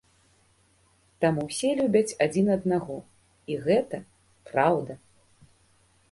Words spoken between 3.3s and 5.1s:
і гэта праўда!